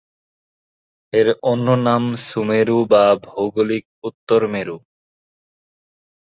[1.13, 4.77] এর অন্য নাম সুমেরু বা ভৌগোলিক উত্তর মেরু।